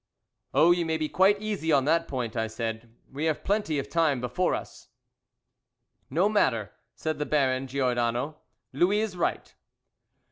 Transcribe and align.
"Oh, 0.51 0.71
you 0.71 0.83
may 0.83 0.97
be 0.97 1.07
quite 1.07 1.39
easy 1.39 1.71
on 1.71 1.85
that 1.85 2.07
point," 2.07 2.35
I 2.35 2.47
said, 2.47 2.91
"we 3.11 3.25
have 3.25 3.43
plenty 3.43 3.77
of 3.77 3.87
time 3.87 4.19
before 4.19 4.55
us." 4.55 4.87
"No 6.09 6.27
matter," 6.27 6.71
said 6.95 7.19
the 7.19 7.25
Baron 7.27 7.67
Giordano, 7.67 8.37
"Louis 8.73 9.01
is 9.01 9.15
right." 9.15 9.53